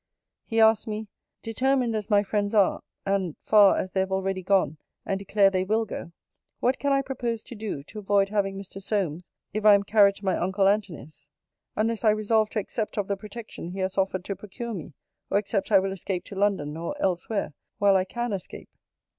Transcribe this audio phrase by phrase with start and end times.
[0.45, 1.09] He asks me,
[1.43, 5.63] 'Determined, as my friends are, and far as they have already gone, and declare they
[5.63, 6.11] will go,
[6.59, 8.81] what can I propose to do, to avoid having Mr.
[8.81, 11.27] Solmes, if I am carried to my uncle Antony's;
[11.75, 14.93] unless I resolve to accept of the protection he has offered to procure me;
[15.29, 18.71] or except I will escape to London, or elsewhere, while I can escape?'